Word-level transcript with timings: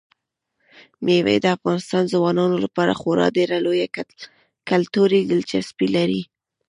مېوې 1.05 1.35
د 1.43 1.45
افغان 1.55 2.03
ځوانانو 2.13 2.57
لپاره 2.65 2.93
خورا 2.99 3.27
ډېره 3.37 3.57
لویه 3.65 3.87
کلتوري 4.69 5.19
دلچسپي 5.31 5.87
لري. 5.95 6.21